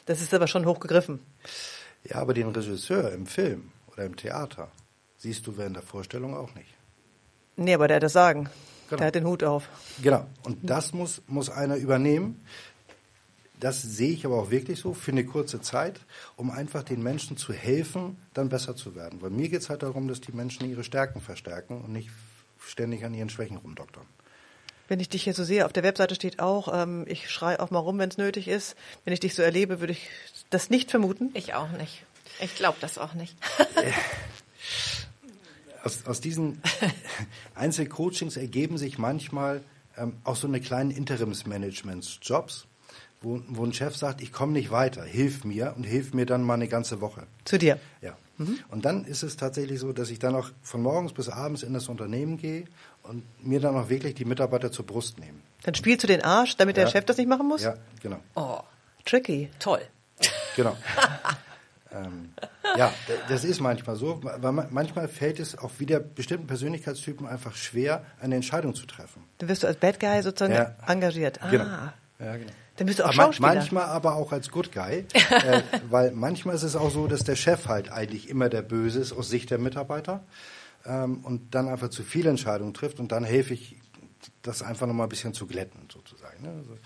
[0.07, 1.19] das ist aber schon hochgegriffen.
[2.05, 4.71] Ja, aber den Regisseur im Film oder im Theater
[5.17, 6.75] siehst du während der Vorstellung auch nicht.
[7.57, 8.49] Nee, aber der hat das Sagen.
[8.93, 8.99] Genau.
[8.99, 9.69] Der hat den Hut auf.
[10.03, 10.27] Genau.
[10.43, 12.45] Und das muss, muss einer übernehmen.
[13.59, 16.01] Das sehe ich aber auch wirklich so für eine kurze Zeit,
[16.37, 19.23] um einfach den Menschen zu helfen, dann besser zu werden.
[19.23, 22.11] Weil mir geht es halt darum, dass die Menschen ihre Stärken verstärken und nicht
[22.59, 24.05] ständig an ihren Schwächen rumdoktern.
[24.89, 27.71] Wenn ich dich hier so sehe, auf der Webseite steht auch, ähm, ich schreie auch
[27.71, 28.77] mal rum, wenn es nötig ist.
[29.05, 30.11] Wenn ich dich so erlebe, würde ich
[30.51, 31.31] das nicht vermuten.
[31.33, 32.05] Ich auch nicht.
[32.41, 33.37] Ich glaube das auch nicht.
[35.85, 36.61] Aus, aus diesen
[37.55, 39.63] Einzelcoachings ergeben sich manchmal
[39.97, 42.67] ähm, auch so eine kleinen Interimsmanagements-Jobs,
[43.21, 46.43] wo, wo ein Chef sagt, ich komme nicht weiter, hilf mir und hilf mir dann
[46.43, 47.27] mal eine ganze Woche.
[47.45, 47.79] Zu dir.
[48.01, 48.17] Ja.
[48.71, 51.75] Und dann ist es tatsächlich so, dass ich dann auch von morgens bis abends in
[51.75, 52.65] das Unternehmen gehe
[53.05, 55.39] und mir dann auch wirklich die Mitarbeiter zur Brust nehme.
[55.63, 56.91] Dann spielst du den Arsch, damit der Ja.
[56.91, 57.63] Chef das nicht machen muss?
[57.63, 58.19] Ja, genau.
[58.35, 58.59] Oh,
[59.05, 59.49] Tricky.
[59.61, 59.83] toll.
[60.57, 60.77] Genau.
[61.95, 62.31] ähm,
[62.77, 62.93] ja,
[63.29, 68.05] das ist manchmal so, weil ma- manchmal fällt es auch wieder bestimmten Persönlichkeitstypen einfach schwer,
[68.21, 69.25] eine Entscheidung zu treffen.
[69.39, 70.75] Dann wirst du als Bad Guy sozusagen Ja.
[70.87, 71.41] engagiert.
[71.43, 71.51] Ah.
[71.51, 71.65] Genau.
[72.19, 72.53] Ja, genau.
[72.77, 73.49] Dann bist du auch Aber Schauspieler.
[73.55, 77.37] Manchmal aber auch als Good Guy, äh, weil manchmal ist es auch so, dass der
[77.37, 80.25] Chef halt eigentlich immer der Böse ist aus Sicht der Mitarbeiter
[80.87, 83.77] ähm, und dann einfach zu viele Entscheidungen trifft und dann helfe ich,
[84.43, 86.43] das einfach nochmal ein bisschen zu glätten sozusagen.
[86.43, 86.49] Ne?
[86.57, 86.77] Also,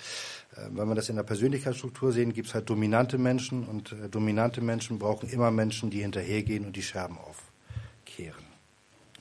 [0.71, 4.61] wenn wir das in der Persönlichkeitsstruktur sehen, gibt es halt dominante Menschen und äh, dominante
[4.61, 8.45] Menschen brauchen immer Menschen, die hinterhergehen und die Scherben aufkehren.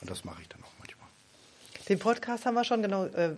[0.01, 0.64] Und das mache ich dann.
[1.89, 3.05] Den Podcast haben wir schon, genau.
[3.05, 3.31] Äh,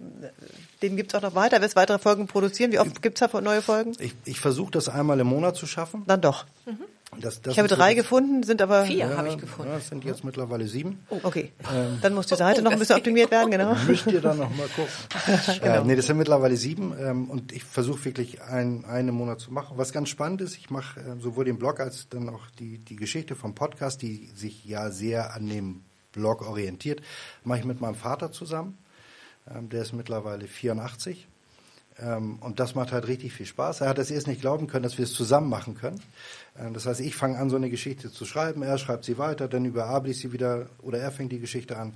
[0.82, 1.62] den gibt's auch noch weiter.
[1.62, 2.72] Wirst weitere Folgen produzieren?
[2.72, 3.94] Wie oft gibt's da neue Folgen?
[4.00, 6.04] Ich, ich versuche das einmal im Monat zu schaffen.
[6.08, 6.46] Dann doch.
[7.22, 8.86] Das, das Ich habe so drei das- gefunden, sind aber...
[8.86, 9.72] Vier habe ich gefunden.
[9.72, 11.06] Ja, es sind jetzt mittlerweile sieben.
[11.10, 11.52] Oh, okay.
[11.74, 12.00] Ähm.
[12.02, 13.76] Dann muss die Seite noch ein bisschen optimiert werden, genau.
[13.88, 15.62] Müsst ihr dann noch mal gucken.
[15.64, 19.40] äh, nee, das sind mittlerweile sieben ähm, und ich versuche wirklich ein, einen im Monat
[19.40, 19.78] zu machen.
[19.78, 22.98] Was ganz spannend ist, ich mache äh, sowohl den Blog als dann auch die, die
[22.98, 27.02] Geschichte vom Podcast, die sich ja sehr an dem Blog orientiert,
[27.44, 28.78] mache ich mit meinem Vater zusammen.
[29.54, 31.28] Ähm, der ist mittlerweile 84.
[32.00, 33.82] Ähm, und das macht halt richtig viel Spaß.
[33.82, 36.02] Er hat es erst nicht glauben können, dass wir es zusammen machen können.
[36.60, 39.48] Ähm, das heißt, ich fange an, so eine Geschichte zu schreiben, er schreibt sie weiter,
[39.48, 41.96] dann überarbeite ich sie wieder oder er fängt die Geschichte an.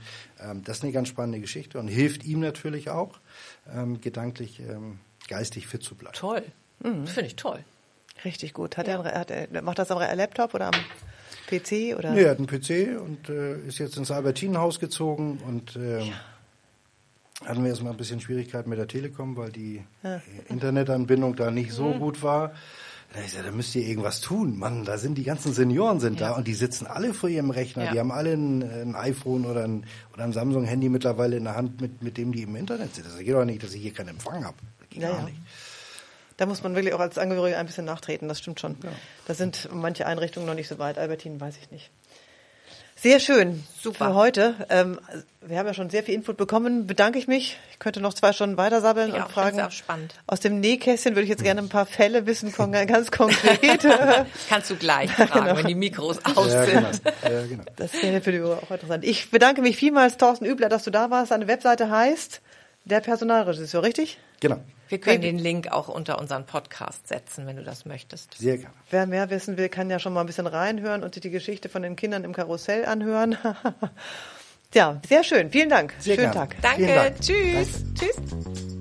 [0.64, 3.20] Das ist eine ganz spannende Geschichte und hilft ihm natürlich auch,
[4.02, 4.62] gedanklich,
[5.28, 6.16] geistig fit zu bleiben.
[6.16, 6.44] Toll.
[6.80, 7.06] Mhm.
[7.06, 7.64] Finde ich toll.
[8.26, 8.78] Richtig gut.
[8.78, 10.74] Hat er, hat er, macht das am Laptop oder am
[11.60, 11.98] PC?
[11.98, 12.12] Oder?
[12.12, 16.12] Nee, er hat einen PC und äh, ist jetzt ins Albertinenhaus gezogen und äh,
[17.46, 21.74] hatten wir erstmal ein bisschen Schwierigkeiten mit der Telekom, weil die äh, Internetanbindung da nicht
[21.74, 22.54] so gut war.
[23.14, 24.58] Da ich gesagt, da müsst ihr irgendwas tun.
[24.58, 27.86] Mann, da sind die ganzen Senioren sind da und die sitzen alle vor ihrem Rechner.
[27.86, 27.92] Ja.
[27.92, 31.82] Die haben alle ein, ein iPhone oder ein, oder ein Samsung-Handy mittlerweile in der Hand,
[31.82, 33.06] mit, mit dem die im Internet sind.
[33.06, 34.56] Das geht doch nicht, dass ich hier keinen Empfang habe.
[34.80, 35.26] Das geht Ja, gar ja.
[35.26, 35.38] nicht.
[36.42, 38.76] Da muss man wirklich auch als Angehöriger ein bisschen nachtreten, das stimmt schon.
[39.28, 40.98] Da sind manche Einrichtungen noch nicht so weit.
[40.98, 41.92] Albertin weiß ich nicht.
[42.96, 43.64] Sehr schön.
[43.80, 44.08] Super.
[44.08, 44.56] Für heute.
[44.70, 45.00] Ähm,
[45.42, 46.88] wir haben ja schon sehr viel Input bekommen.
[46.88, 47.60] Bedanke ich mich.
[47.72, 49.58] Ich könnte noch zwei Stunden weiter sabbeln Ja, und fragen.
[49.58, 50.16] find's auch spannend.
[50.26, 52.52] Aus dem Nähkästchen würde ich jetzt gerne ein paar Fälle wissen,
[52.88, 53.86] ganz konkret.
[54.50, 56.74] Kannst du gleich fragen, wenn die Mikros aus Ja, sind.
[56.74, 56.90] genau.
[57.36, 57.64] Ja, genau.
[57.76, 59.04] Das wäre für die Uhr auch interessant.
[59.06, 61.30] Ich bedanke mich vielmals, Thorsten Übler, dass du da warst.
[61.32, 62.42] Deine Webseite heißt
[62.86, 64.20] Der Personalregisseur, richtig?
[64.40, 64.60] Genau.
[64.90, 68.38] Wir können den Link auch unter unseren Podcast setzen, wenn du das möchtest.
[68.38, 68.74] Sehr gerne.
[68.90, 71.70] Wer mehr wissen will, kann ja schon mal ein bisschen reinhören und sich die Geschichte
[71.70, 73.38] von den Kindern im Karussell anhören.
[74.74, 75.50] ja, sehr schön.
[75.52, 75.94] Vielen Dank.
[76.00, 76.50] Sehr Schönen gerne.
[76.50, 76.62] Tag.
[76.62, 76.88] Danke.
[76.88, 77.22] Dank.
[77.22, 77.86] Tschüss.
[77.98, 78.81] Tschüss.